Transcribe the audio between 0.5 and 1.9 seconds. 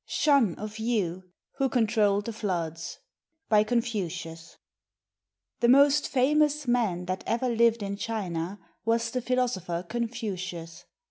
OF YU WHO